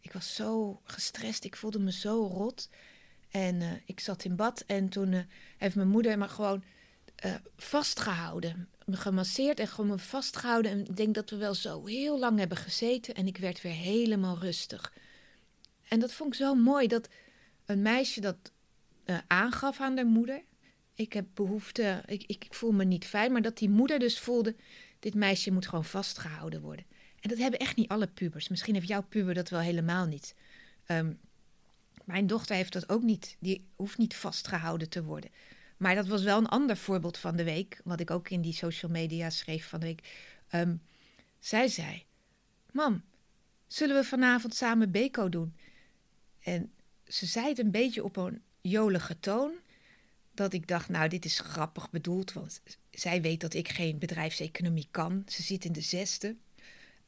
Ik 0.00 0.12
was 0.12 0.34
zo 0.34 0.80
gestrest. 0.84 1.44
Ik 1.44 1.56
voelde 1.56 1.78
me 1.78 1.92
zo 1.92 2.26
rot. 2.26 2.68
En 3.30 3.60
uh, 3.60 3.72
ik 3.84 4.00
zat 4.00 4.24
in 4.24 4.36
bad. 4.36 4.64
En 4.66 4.88
toen 4.88 5.12
uh, 5.12 5.20
heeft 5.56 5.74
mijn 5.74 5.88
moeder 5.88 6.18
me 6.18 6.28
gewoon 6.28 6.62
vastgehouden. 7.56 8.68
Me 8.84 8.96
gemasseerd 8.96 9.60
en 9.60 9.68
gewoon 9.68 9.90
me 9.90 9.98
vastgehouden. 9.98 10.70
En 10.70 10.78
ik 10.80 10.96
denk 10.96 11.14
dat 11.14 11.30
we 11.30 11.36
wel 11.36 11.54
zo 11.54 11.86
heel 11.86 12.18
lang 12.18 12.38
hebben 12.38 12.58
gezeten. 12.58 13.14
En 13.14 13.26
ik 13.26 13.36
werd 13.36 13.62
weer 13.62 13.72
helemaal 13.72 14.38
rustig. 14.38 14.92
En 15.88 16.00
dat 16.00 16.12
vond 16.12 16.32
ik 16.32 16.40
zo 16.40 16.54
mooi. 16.54 16.86
Dat 16.86 17.08
een 17.64 17.82
meisje 17.82 18.20
dat 18.20 18.36
uh, 19.10 19.18
aangaf 19.26 19.80
aan 19.80 19.96
haar 19.96 20.06
moeder. 20.06 20.42
Ik 20.94 21.12
heb 21.12 21.26
behoefte, 21.34 22.02
ik, 22.06 22.22
ik, 22.26 22.44
ik, 22.44 22.54
voel 22.54 22.72
me 22.72 22.84
niet 22.84 23.04
fijn. 23.04 23.32
Maar 23.32 23.42
dat 23.42 23.58
die 23.58 23.70
moeder 23.70 23.98
dus 23.98 24.18
voelde, 24.18 24.56
dit 24.98 25.14
meisje 25.14 25.52
moet 25.52 25.66
gewoon 25.66 25.84
vastgehouden 25.84 26.60
worden. 26.60 26.84
En 27.20 27.28
dat 27.28 27.38
hebben 27.38 27.60
echt 27.60 27.76
niet 27.76 27.88
alle 27.88 28.06
pubers. 28.06 28.48
Misschien 28.48 28.74
heeft 28.74 28.88
jouw 28.88 29.02
puber 29.02 29.34
dat 29.34 29.48
wel 29.48 29.60
helemaal 29.60 30.06
niet. 30.06 30.34
Um, 30.86 31.18
mijn 32.04 32.26
dochter 32.26 32.56
heeft 32.56 32.72
dat 32.72 32.88
ook 32.88 33.02
niet. 33.02 33.36
Die 33.38 33.66
hoeft 33.76 33.98
niet 33.98 34.16
vastgehouden 34.16 34.88
te 34.88 35.04
worden. 35.04 35.30
Maar 35.76 35.94
dat 35.94 36.06
was 36.06 36.22
wel 36.22 36.38
een 36.38 36.48
ander 36.48 36.76
voorbeeld 36.76 37.18
van 37.18 37.36
de 37.36 37.44
week. 37.44 37.80
Wat 37.84 38.00
ik 38.00 38.10
ook 38.10 38.28
in 38.28 38.40
die 38.40 38.52
social 38.52 38.90
media 38.90 39.30
schreef 39.30 39.68
van 39.68 39.80
de 39.80 39.86
week. 39.86 40.32
Um, 40.52 40.82
zij 41.38 41.68
zei: 41.68 42.04
Mam, 42.72 43.02
zullen 43.66 43.96
we 43.96 44.04
vanavond 44.04 44.54
samen 44.54 44.90
Beko 44.90 45.28
doen? 45.28 45.56
En 46.40 46.72
ze 47.06 47.26
zei 47.26 47.48
het 47.48 47.58
een 47.58 47.70
beetje 47.70 48.04
op 48.04 48.16
een 48.16 48.42
jolige 48.60 49.20
toon. 49.20 49.52
Dat 50.34 50.52
ik 50.52 50.66
dacht, 50.66 50.88
nou, 50.88 51.08
dit 51.08 51.24
is 51.24 51.38
grappig 51.40 51.90
bedoeld. 51.90 52.32
Want 52.32 52.60
zij 52.90 53.22
weet 53.22 53.40
dat 53.40 53.54
ik 53.54 53.68
geen 53.68 53.98
bedrijfseconomie 53.98 54.88
kan. 54.90 55.22
Ze 55.26 55.42
zit 55.42 55.64
in 55.64 55.72
de 55.72 55.80
zesde. 55.80 56.36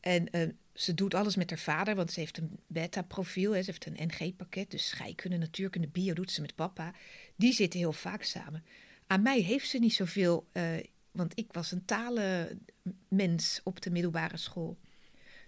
En 0.01 0.29
uh, 0.33 0.49
ze 0.75 0.95
doet 0.95 1.15
alles 1.15 1.37
met 1.37 1.51
haar 1.51 1.59
vader, 1.59 1.95
want 1.95 2.13
ze 2.13 2.21
heeft 2.21 2.39
een 2.39 2.59
beta-profiel. 2.67 3.53
Ze 3.53 3.63
heeft 3.65 3.87
een 3.87 4.07
NG-pakket. 4.07 4.71
Dus 4.71 4.89
scheikunde, 4.89 5.37
natuurkunde, 5.37 5.89
bio 5.89 6.15
doet 6.15 6.31
ze 6.31 6.41
met 6.41 6.55
papa. 6.55 6.95
Die 7.37 7.53
zitten 7.53 7.79
heel 7.79 7.93
vaak 7.93 8.23
samen. 8.23 8.65
Aan 9.07 9.23
mij 9.23 9.41
heeft 9.41 9.69
ze 9.69 9.79
niet 9.79 9.95
zoveel, 9.95 10.47
uh, 10.53 10.65
want 11.11 11.39
ik 11.39 11.53
was 11.53 11.73
een 11.73 11.85
talenmens 11.85 13.61
op 13.65 13.81
de 13.81 13.91
middelbare 13.91 14.37
school. 14.37 14.79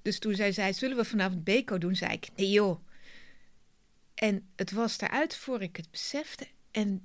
Dus 0.03 0.19
toen 0.19 0.35
zij 0.35 0.53
zei, 0.53 0.73
zullen 0.73 0.97
we 0.97 1.05
vanavond 1.05 1.45
Beko 1.45 1.79
doen? 1.79 1.97
Zei 1.97 2.13
ik, 2.13 2.29
nee 2.37 2.51
joh, 2.51 2.81
en 4.23 4.49
het 4.57 4.71
was 4.71 5.01
eruit 5.01 5.37
voor 5.37 5.63
ik 5.63 5.77
het 5.77 5.91
besefte. 5.91 6.47
En, 6.71 7.03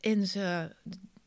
en 0.00 0.26
ze, 0.26 0.74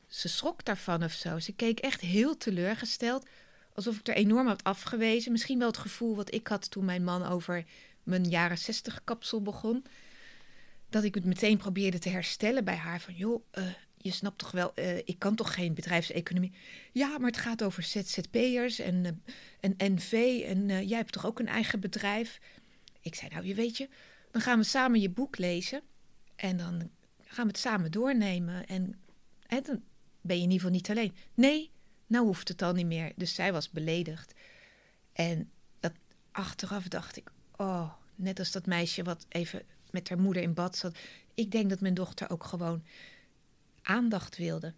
ze 0.08 0.30
schrok 0.30 0.66
daarvan 0.66 1.04
of 1.04 1.12
zo. 1.12 1.40
Ze 1.40 1.54
keek 1.54 1.80
echt 1.80 2.02
heel 2.02 2.38
teleurgesteld. 2.38 3.26
Alsof 3.74 4.00
ik 4.00 4.08
er 4.08 4.16
enorm 4.16 4.48
had 4.48 4.64
afgewezen. 4.64 5.32
Misschien 5.32 5.60
wel 5.60 5.68
het 5.68 5.78
gevoel 5.78 6.16
wat 6.16 6.34
ik 6.34 6.48
had 6.48 6.72
toen 6.72 6.86
mijn 6.86 7.04
man 7.04 7.26
over 7.26 7.66
mijn 8.04 8.24
jaren 8.24 8.58
zestig 8.58 9.02
kapsel 9.04 9.42
begon. 9.42 9.86
Dat 10.90 11.04
ik 11.04 11.16
het 11.16 11.26
meteen 11.26 11.58
probeerde 11.58 12.00
te 12.00 12.10
herstellen 12.10 12.64
bij 12.64 12.76
haar. 12.76 13.02
Van 13.02 13.14
joh, 13.14 13.44
uh, 13.54 13.64
je 13.98 14.12
snapt 14.12 14.38
toch 14.38 14.52
wel, 14.52 14.72
uh, 14.76 14.98
ik 14.98 15.16
kan 15.18 15.36
toch 15.36 15.54
geen 15.54 15.74
bedrijfseconomie. 15.74 16.54
Ja, 16.92 17.18
maar 17.18 17.30
het 17.30 17.40
gaat 17.40 17.64
over 17.64 17.84
ZZP'ers 17.84 18.80
en, 18.80 19.04
uh, 19.04 19.12
en 19.60 19.94
NV. 19.94 20.42
En 20.46 20.88
jij 20.88 20.98
hebt 20.98 21.12
toch 21.12 21.26
ook 21.26 21.40
een 21.40 21.48
eigen 21.48 21.80
bedrijf? 21.80 22.40
Ik 23.02 23.16
zei, 23.16 23.34
nou, 23.34 23.46
je 23.46 23.56
weet 23.56 23.78
je, 23.78 23.90
dan 24.32 24.42
gaan 24.42 24.58
we 24.58 24.64
samen 24.64 25.00
je 25.00 25.10
boek 25.10 25.38
lezen. 25.38 25.82
En 26.36 26.58
dan 26.58 26.90
gaan 27.20 27.46
we 27.46 27.52
het 27.52 27.60
samen 27.60 27.92
doornemen. 27.92 28.66
En, 28.66 29.00
dan 29.48 29.82
ben 30.22 30.38
je 30.38 30.44
in 30.44 30.52
ieder 30.52 30.54
geval 30.54 30.72
niet 30.72 30.90
alleen. 30.90 31.16
Nee, 31.34 31.72
nou 32.08 32.26
hoeft 32.26 32.48
het 32.48 32.62
al 32.62 32.74
niet 32.74 32.86
meer. 32.86 33.12
Dus 33.16 33.34
zij 33.34 33.54
was 33.54 33.70
beledigd. 33.70 34.34
En 35.14 35.50
dat 35.80 35.94
achteraf 36.32 36.88
dacht 36.88 37.18
ik, 37.18 37.32
oh, 37.56 37.92
net 38.16 38.40
als 38.40 38.52
dat 38.52 38.66
meisje 38.66 39.04
wat 39.04 39.26
even 39.30 39.64
met 39.92 40.10
haar 40.10 40.20
moeder 40.20 40.44
in 40.44 40.54
bad 40.54 40.78
zat. 40.78 40.98
Ik 41.34 41.52
denk 41.52 41.70
dat 41.70 41.80
mijn 41.80 41.94
dochter 41.94 42.30
ook 42.30 42.44
gewoon 42.44 42.84
aandacht 43.82 44.38
wilde. 44.38 44.74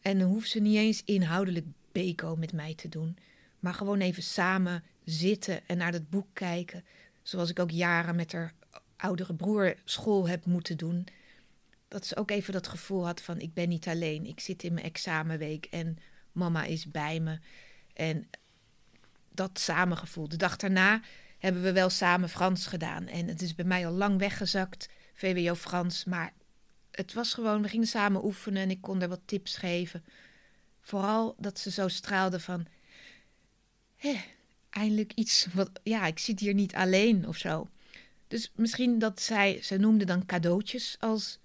En 0.00 0.18
dan 0.18 0.28
hoeft 0.28 0.50
ze 0.50 0.58
niet 0.58 0.76
eens 0.76 1.04
inhoudelijk 1.04 1.66
beko 1.92 2.36
met 2.36 2.52
mij 2.52 2.74
te 2.74 2.88
doen. 2.88 3.16
Maar 3.60 3.74
gewoon 3.74 4.00
even 4.00 4.22
samen 4.22 4.84
zitten 5.04 5.66
en 5.66 5.76
naar 5.76 5.92
dat 5.92 6.10
boek 6.10 6.26
kijken. 6.32 6.84
Zoals 7.22 7.50
ik 7.50 7.58
ook 7.58 7.70
jaren 7.70 8.16
met 8.16 8.32
haar 8.32 8.54
oudere 8.96 9.34
broer 9.34 9.74
school 9.84 10.28
heb 10.28 10.44
moeten 10.44 10.76
doen. 10.76 11.06
Dat 11.88 12.06
ze 12.06 12.16
ook 12.16 12.30
even 12.30 12.52
dat 12.52 12.68
gevoel 12.68 13.06
had 13.06 13.20
van 13.20 13.40
ik 13.40 13.54
ben 13.54 13.68
niet 13.68 13.88
alleen. 13.88 14.26
Ik 14.26 14.40
zit 14.40 14.62
in 14.62 14.74
mijn 14.74 14.86
examenweek 14.86 15.66
en 15.70 15.98
mama 16.32 16.64
is 16.64 16.90
bij 16.90 17.20
me. 17.20 17.38
En 17.92 18.28
dat 19.30 19.58
samengevoel. 19.58 20.28
De 20.28 20.36
dag 20.36 20.56
daarna 20.56 21.00
hebben 21.38 21.62
we 21.62 21.72
wel 21.72 21.90
samen 21.90 22.28
Frans 22.28 22.66
gedaan. 22.66 23.06
En 23.06 23.28
het 23.28 23.42
is 23.42 23.54
bij 23.54 23.64
mij 23.64 23.86
al 23.86 23.92
lang 23.92 24.18
weggezakt, 24.18 24.88
VWO 25.12 25.54
Frans. 25.54 26.04
Maar 26.04 26.32
het 26.90 27.12
was 27.12 27.34
gewoon, 27.34 27.62
we 27.62 27.68
gingen 27.68 27.86
samen 27.86 28.24
oefenen 28.24 28.62
en 28.62 28.70
ik 28.70 28.80
kon 28.80 29.02
er 29.02 29.08
wat 29.08 29.20
tips 29.24 29.56
geven. 29.56 30.04
Vooral 30.80 31.34
dat 31.38 31.58
ze 31.58 31.70
zo 31.70 31.88
straalde 31.88 32.40
van, 32.40 32.66
hé, 33.96 34.16
eindelijk 34.70 35.12
iets 35.12 35.46
wat, 35.52 35.70
ja, 35.82 36.06
ik 36.06 36.18
zit 36.18 36.40
hier 36.40 36.54
niet 36.54 36.74
alleen 36.74 37.28
of 37.28 37.36
zo. 37.36 37.68
Dus 38.28 38.52
misschien 38.54 38.98
dat 38.98 39.20
zij, 39.20 39.62
ze 39.62 39.76
noemde 39.76 40.04
dan 40.04 40.26
cadeautjes 40.26 40.96
als 41.00 41.38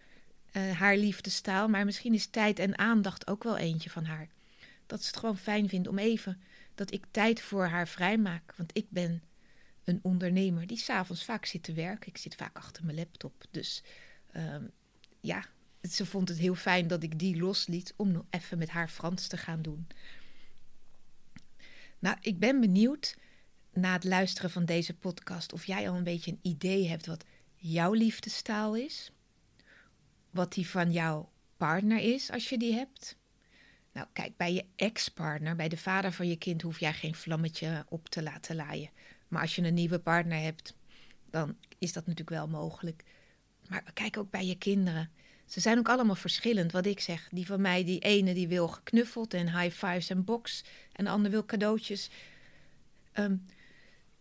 uh, 0.53 0.71
haar 0.71 0.97
liefdestaal, 0.97 1.67
maar 1.67 1.85
misschien 1.85 2.13
is 2.13 2.25
tijd 2.25 2.59
en 2.59 2.77
aandacht 2.77 3.27
ook 3.27 3.43
wel 3.43 3.57
eentje 3.57 3.89
van 3.89 4.05
haar. 4.05 4.29
Dat 4.85 5.01
ze 5.01 5.07
het 5.07 5.17
gewoon 5.17 5.37
fijn 5.37 5.69
vindt 5.69 5.87
om 5.87 5.97
even 5.97 6.41
dat 6.75 6.93
ik 6.93 7.05
tijd 7.11 7.41
voor 7.41 7.65
haar 7.65 7.87
vrijmaak. 7.87 8.53
Want 8.57 8.77
ik 8.77 8.85
ben 8.89 9.23
een 9.83 9.99
ondernemer 10.01 10.67
die 10.67 10.77
s'avonds 10.77 11.25
vaak 11.25 11.45
zit 11.45 11.63
te 11.63 11.73
werken. 11.73 12.07
Ik 12.07 12.17
zit 12.17 12.35
vaak 12.35 12.57
achter 12.57 12.85
mijn 12.85 12.97
laptop. 12.97 13.43
Dus 13.51 13.83
uh, 14.35 14.55
ja, 15.19 15.45
ze 15.89 16.05
vond 16.05 16.29
het 16.29 16.37
heel 16.37 16.55
fijn 16.55 16.87
dat 16.87 17.03
ik 17.03 17.19
die 17.19 17.37
losliet 17.37 17.93
om 17.95 18.11
nog 18.11 18.23
even 18.29 18.57
met 18.57 18.69
haar 18.69 18.89
Frans 18.89 19.27
te 19.27 19.37
gaan 19.37 19.61
doen. 19.61 19.87
Nou, 21.99 22.17
ik 22.21 22.39
ben 22.39 22.59
benieuwd 22.59 23.17
na 23.73 23.93
het 23.93 24.03
luisteren 24.03 24.49
van 24.49 24.65
deze 24.65 24.93
podcast 24.93 25.53
of 25.53 25.65
jij 25.65 25.89
al 25.89 25.95
een 25.95 26.03
beetje 26.03 26.31
een 26.31 26.39
idee 26.41 26.87
hebt 26.87 27.05
wat 27.05 27.25
jouw 27.55 27.93
liefdestaal 27.93 28.75
is. 28.75 29.11
Wat 30.29 30.53
die 30.53 30.67
van 30.67 30.91
jouw 30.91 31.29
partner 31.57 31.99
is 31.99 32.31
als 32.31 32.49
je 32.49 32.57
die 32.57 32.73
hebt. 32.73 33.17
Nou, 33.93 34.07
kijk, 34.13 34.37
bij 34.37 34.53
je 34.53 34.65
ex-partner, 34.75 35.55
bij 35.55 35.69
de 35.69 35.77
vader 35.77 36.11
van 36.11 36.27
je 36.27 36.35
kind, 36.35 36.61
hoef 36.61 36.79
jij 36.79 36.93
geen 36.93 37.15
vlammetje 37.15 37.85
op 37.89 38.09
te 38.09 38.23
laten 38.23 38.55
laaien. 38.55 38.89
Maar 39.27 39.41
als 39.41 39.55
je 39.55 39.61
een 39.61 39.73
nieuwe 39.73 39.99
partner 39.99 40.41
hebt, 40.41 40.73
dan 41.29 41.57
is 41.77 41.93
dat 41.93 42.05
natuurlijk 42.05 42.37
wel 42.37 42.47
mogelijk. 42.47 43.03
Maar 43.67 43.83
kijk 43.93 44.17
ook 44.17 44.29
bij 44.29 44.45
je 44.45 44.57
kinderen. 44.57 45.09
Ze 45.45 45.59
zijn 45.59 45.77
ook 45.77 45.89
allemaal 45.89 46.15
verschillend, 46.15 46.71
wat 46.71 46.85
ik 46.85 46.99
zeg. 46.99 47.29
Die 47.31 47.45
van 47.45 47.61
mij, 47.61 47.83
die 47.83 47.99
ene 47.99 48.33
die 48.33 48.47
wil 48.47 48.67
geknuffeld 48.67 49.33
en 49.33 49.59
high 49.59 49.75
fives 49.75 50.09
en 50.09 50.23
box. 50.23 50.63
En 50.91 51.05
de 51.05 51.11
ander 51.11 51.31
wil 51.31 51.45
cadeautjes. 51.45 52.09
Um, 53.13 53.43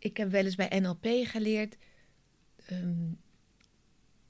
ik 0.00 0.16
heb 0.16 0.30
wel 0.30 0.44
eens 0.44 0.54
bij 0.54 0.78
NLP 0.80 1.06
geleerd. 1.22 1.76
Um, 2.70 3.18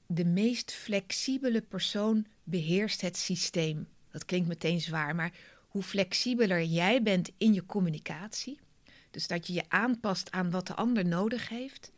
de 0.05 0.25
meest 0.25 0.71
flexibele 0.71 1.61
persoon 1.61 2.25
beheerst 2.43 3.01
het 3.01 3.17
systeem. 3.17 3.87
Dat 4.09 4.25
klinkt 4.25 4.47
meteen 4.47 4.81
zwaar, 4.81 5.15
maar 5.15 5.33
hoe 5.67 5.83
flexibeler 5.83 6.63
jij 6.63 7.01
bent 7.01 7.31
in 7.37 7.53
je 7.53 7.65
communicatie, 7.65 8.59
dus 9.11 9.27
dat 9.27 9.47
je 9.47 9.53
je 9.53 9.69
aanpast 9.69 10.31
aan 10.31 10.51
wat 10.51 10.67
de 10.67 10.73
ander 10.73 11.05
nodig 11.05 11.49
heeft, 11.49 11.91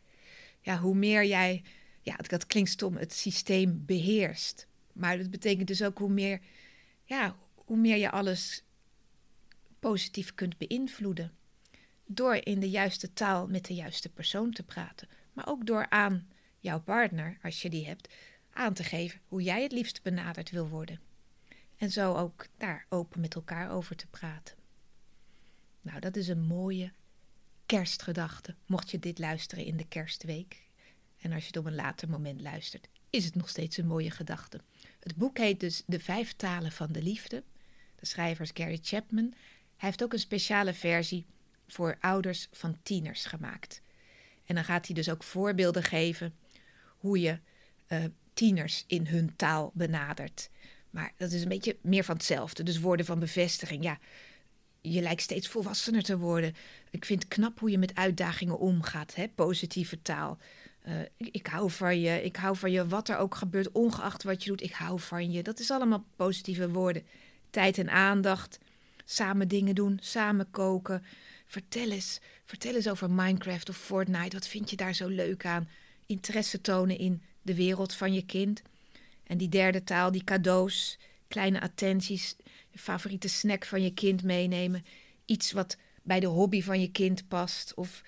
ja, 0.60 0.78
hoe 0.78 0.94
meer 0.94 1.24
jij, 1.24 1.62
ja, 2.02 2.16
dat 2.16 2.46
klinkt 2.46 2.70
stom, 2.70 2.96
het 2.96 3.12
systeem 3.12 3.82
beheerst. 3.86 4.66
Maar 4.92 5.18
dat 5.18 5.30
betekent 5.30 5.66
dus 5.66 5.82
ook 5.82 5.98
hoe 5.98 6.10
meer, 6.10 6.40
ja, 7.04 7.36
hoe 7.54 7.76
meer 7.76 7.96
je 7.96 8.10
alles 8.10 8.62
positief 9.78 10.34
kunt 10.34 10.58
beïnvloeden. 10.58 11.32
Door 12.06 12.34
in 12.34 12.60
de 12.60 12.70
juiste 12.70 13.12
taal 13.12 13.46
met 13.46 13.64
de 13.64 13.74
juiste 13.74 14.08
persoon 14.08 14.52
te 14.52 14.62
praten. 14.62 15.08
Maar 15.32 15.48
ook 15.48 15.66
door 15.66 15.86
aan 15.88 16.28
jouw 16.58 16.80
partner, 16.80 17.38
als 17.42 17.62
je 17.62 17.70
die 17.70 17.86
hebt, 17.86 18.14
aan 18.52 18.74
te 18.74 18.84
geven 18.84 19.20
hoe 19.28 19.42
jij 19.42 19.62
het 19.62 19.72
liefst 19.72 20.02
benaderd 20.02 20.50
wil 20.50 20.68
worden. 20.68 21.00
En 21.76 21.90
zo 21.90 22.14
ook 22.14 22.46
daar 22.56 22.86
open 22.88 23.20
met 23.20 23.34
elkaar 23.34 23.70
over 23.70 23.96
te 23.96 24.06
praten. 24.06 24.56
Nou, 25.80 26.00
dat 26.00 26.16
is 26.16 26.28
een 26.28 26.42
mooie 26.42 26.92
kerstgedachte. 27.66 28.54
Mocht 28.66 28.90
je 28.90 28.98
dit 28.98 29.18
luisteren 29.18 29.64
in 29.64 29.76
de 29.76 29.86
kerstweek. 29.88 30.62
En 31.18 31.32
als 31.32 31.40
je 31.40 31.46
het 31.46 31.56
op 31.56 31.64
een 31.64 31.74
later 31.74 32.08
moment 32.08 32.40
luistert, 32.40 32.88
is 33.10 33.24
het 33.24 33.34
nog 33.34 33.48
steeds 33.48 33.76
een 33.76 33.86
mooie 33.86 34.10
gedachte. 34.10 34.60
Het 35.00 35.16
boek 35.16 35.38
heet 35.38 35.60
dus 35.60 35.82
De 35.86 36.00
Vijf 36.00 36.32
Talen 36.32 36.72
van 36.72 36.92
de 36.92 37.02
Liefde. 37.02 37.42
De 37.96 38.06
schrijver 38.06 38.44
is 38.44 38.50
Gary 38.54 38.78
Chapman. 38.82 39.34
Hij 39.76 39.88
heeft 39.88 40.02
ook 40.02 40.12
een 40.12 40.18
speciale 40.18 40.74
versie 40.74 41.26
voor 41.66 41.96
ouders 42.00 42.48
van 42.52 42.78
tieners 42.82 43.24
gemaakt. 43.24 43.82
En 44.44 44.54
dan 44.54 44.64
gaat 44.64 44.86
hij 44.86 44.94
dus 44.94 45.10
ook 45.10 45.22
voorbeelden 45.22 45.82
geven 45.82 46.34
hoe 46.98 47.20
je 47.20 47.38
uh, 47.88 48.04
tieners 48.34 48.84
in 48.86 49.06
hun 49.06 49.36
taal 49.36 49.70
benadert. 49.74 50.50
Maar 50.90 51.12
dat 51.16 51.32
is 51.32 51.42
een 51.42 51.48
beetje 51.48 51.76
meer 51.80 52.04
van 52.04 52.14
hetzelfde. 52.14 52.62
Dus 52.62 52.80
woorden 52.80 53.06
van 53.06 53.18
bevestiging. 53.18 53.82
Ja, 53.82 53.98
je 54.80 55.00
lijkt 55.00 55.22
steeds 55.22 55.48
volwassener 55.48 56.02
te 56.02 56.18
worden. 56.18 56.54
Ik 56.90 57.04
vind 57.04 57.22
het 57.22 57.32
knap 57.32 57.58
hoe 57.58 57.70
je 57.70 57.78
met 57.78 57.94
uitdagingen 57.94 58.58
omgaat. 58.58 59.14
Hè? 59.14 59.28
Positieve 59.28 60.02
taal. 60.02 60.38
Uh, 60.88 61.00
ik, 61.16 61.28
ik, 61.30 61.46
hou 61.46 61.70
van 61.70 62.00
je. 62.00 62.22
Ik 62.22 62.36
hou 62.36 62.56
van 62.56 62.70
je. 62.70 62.86
Wat 62.86 63.08
er 63.08 63.16
ook 63.16 63.34
gebeurt, 63.34 63.72
ongeacht 63.72 64.22
wat 64.22 64.44
je 64.44 64.50
doet. 64.50 64.62
Ik 64.62 64.72
hou 64.72 65.00
van 65.00 65.32
je. 65.32 65.42
Dat 65.42 65.58
is 65.58 65.70
allemaal 65.70 66.04
positieve 66.16 66.70
woorden. 66.70 67.02
Tijd 67.50 67.78
en 67.78 67.90
aandacht. 67.90 68.58
Samen 69.04 69.48
dingen 69.48 69.74
doen. 69.74 69.98
Samen 70.02 70.50
koken. 70.50 71.04
Vertel 71.46 71.90
eens. 71.90 72.20
Vertel 72.44 72.74
eens 72.74 72.88
over 72.88 73.10
Minecraft 73.10 73.68
of 73.68 73.76
Fortnite. 73.76 74.36
Wat 74.36 74.48
vind 74.48 74.70
je 74.70 74.76
daar 74.76 74.94
zo 74.94 75.08
leuk 75.08 75.46
aan? 75.46 75.68
Interesse 76.06 76.60
tonen 76.60 76.98
in 76.98 77.22
de 77.42 77.54
wereld 77.54 77.94
van 77.94 78.12
je 78.12 78.24
kind. 78.24 78.62
En 79.22 79.38
die 79.38 79.48
derde 79.48 79.84
taal, 79.84 80.12
die 80.12 80.24
cadeaus, 80.24 80.98
kleine 81.28 81.60
attenties, 81.60 82.36
de 82.70 82.78
favoriete 82.78 83.28
snack 83.28 83.64
van 83.64 83.82
je 83.82 83.94
kind 83.94 84.22
meenemen. 84.22 84.84
Iets 85.24 85.52
wat 85.52 85.76
bij 86.02 86.20
de 86.20 86.26
hobby 86.26 86.62
van 86.62 86.80
je 86.80 86.90
kind 86.90 87.28
past. 87.28 87.74
Of 87.74 88.02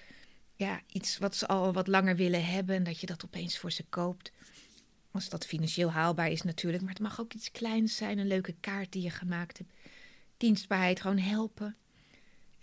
ja, 0.54 0.80
iets 0.92 1.18
wat 1.18 1.36
ze 1.36 1.46
al 1.46 1.72
wat 1.72 1.86
langer 1.86 2.16
willen 2.16 2.46
hebben 2.46 2.76
en 2.76 2.84
dat 2.84 3.00
je 3.00 3.06
dat 3.06 3.24
opeens 3.24 3.58
voor 3.58 3.72
ze 3.72 3.84
koopt. 3.88 4.32
Als 5.10 5.28
dat 5.28 5.46
financieel 5.46 5.90
haalbaar 5.90 6.30
is 6.30 6.42
natuurlijk. 6.42 6.82
Maar 6.82 6.92
het 6.92 7.02
mag 7.02 7.20
ook 7.20 7.32
iets 7.32 7.50
kleins 7.50 7.96
zijn, 7.96 8.18
een 8.18 8.26
leuke 8.26 8.54
kaart 8.60 8.92
die 8.92 9.02
je 9.02 9.10
gemaakt 9.10 9.58
hebt. 9.58 9.72
Dienstbaarheid, 10.36 11.00
gewoon 11.00 11.18
helpen. 11.18 11.76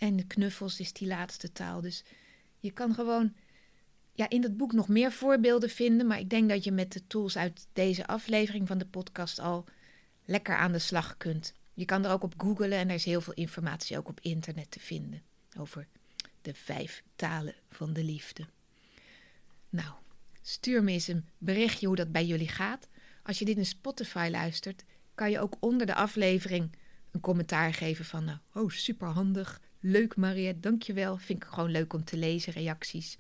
En 0.03 0.15
de 0.15 0.27
knuffels 0.27 0.79
is 0.79 0.93
die 0.93 1.07
laatste 1.07 1.51
taal. 1.51 1.81
Dus 1.81 2.03
je 2.60 2.72
kan 2.72 2.93
gewoon 2.93 3.33
ja, 4.13 4.29
in 4.29 4.43
het 4.43 4.57
boek 4.57 4.74
nog 4.74 4.88
meer 4.88 5.12
voorbeelden 5.12 5.69
vinden. 5.69 6.07
Maar 6.07 6.19
ik 6.19 6.29
denk 6.29 6.50
dat 6.50 6.63
je 6.63 6.72
met 6.72 6.91
de 6.91 7.07
tools 7.07 7.38
uit 7.38 7.67
deze 7.74 8.07
aflevering 8.07 8.67
van 8.67 8.77
de 8.77 8.86
podcast 8.86 9.39
al 9.39 9.65
lekker 10.25 10.55
aan 10.55 10.72
de 10.72 10.79
slag 10.79 11.17
kunt. 11.17 11.53
Je 11.74 11.86
kan 11.86 12.05
er 12.05 12.12
ook 12.12 12.24
op 12.24 12.33
googlen 12.38 12.72
en 12.72 12.89
er 12.89 12.95
is 12.95 13.05
heel 13.05 13.22
veel 13.22 13.33
informatie 13.33 13.98
ook 13.98 14.07
op 14.07 14.19
internet 14.19 14.72
te 14.72 14.79
vinden 14.79 15.22
over 15.57 15.88
de 16.41 16.53
vijf 16.53 17.03
talen 17.15 17.55
van 17.69 17.93
de 17.93 18.03
liefde. 18.03 18.48
Nou, 19.69 19.93
stuur 20.41 20.83
me 20.83 20.92
eens 20.92 21.07
een 21.07 21.29
berichtje 21.37 21.87
hoe 21.87 21.96
dat 21.96 22.11
bij 22.11 22.25
jullie 22.25 22.48
gaat. 22.48 22.87
Als 23.24 23.39
je 23.39 23.46
dit 23.46 23.57
in 23.57 23.66
Spotify 23.66 24.27
luistert, 24.31 24.83
kan 25.16 25.31
je 25.31 25.39
ook 25.39 25.55
onder 25.59 25.87
de 25.87 25.96
aflevering 25.96 26.75
een 27.11 27.20
commentaar 27.20 27.74
geven 27.74 28.05
van, 28.05 28.24
nou, 28.24 28.37
oh, 28.53 28.70
superhandig, 28.70 29.61
leuk 29.83 30.15
Mariette, 30.15 30.59
dankjewel. 30.59 31.17
Vind 31.17 31.43
ik 31.43 31.50
gewoon 31.50 31.72
leuk 31.72 31.93
om 31.93 32.03
te 32.03 32.17
lezen, 32.17 32.53
reacties. 32.53 33.17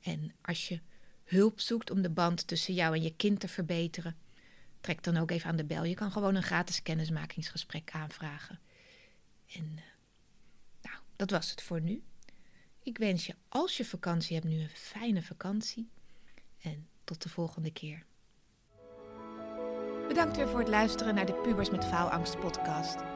En 0.00 0.34
als 0.42 0.68
je 0.68 0.80
hulp 1.24 1.60
zoekt 1.60 1.90
om 1.90 2.02
de 2.02 2.10
band 2.10 2.46
tussen 2.46 2.74
jou 2.74 2.94
en 2.94 3.02
je 3.02 3.16
kind 3.16 3.40
te 3.40 3.48
verbeteren, 3.48 4.16
trek 4.80 5.02
dan 5.02 5.16
ook 5.16 5.30
even 5.30 5.50
aan 5.50 5.56
de 5.56 5.64
bel. 5.64 5.84
Je 5.84 5.94
kan 5.94 6.12
gewoon 6.12 6.34
een 6.34 6.42
gratis 6.42 6.82
kennismakingsgesprek 6.82 7.90
aanvragen. 7.90 8.60
En 9.52 9.64
uh, 9.64 9.82
nou, 10.82 10.96
dat 11.16 11.30
was 11.30 11.50
het 11.50 11.62
voor 11.62 11.80
nu. 11.80 12.02
Ik 12.82 12.98
wens 12.98 13.26
je, 13.26 13.34
als 13.48 13.76
je 13.76 13.84
vakantie 13.84 14.36
hebt, 14.36 14.48
nu 14.48 14.60
een 14.60 14.68
fijne 14.68 15.22
vakantie. 15.22 15.88
En 16.60 16.88
tot 17.04 17.22
de 17.22 17.28
volgende 17.28 17.72
keer. 17.72 18.04
Bedankt 20.08 20.36
weer 20.36 20.48
voor 20.48 20.58
het 20.58 20.68
luisteren 20.68 21.14
naar 21.14 21.26
de 21.26 21.34
Pubers 21.34 21.70
met 21.70 21.84
Faalangst 21.84 22.38
podcast. 22.38 23.15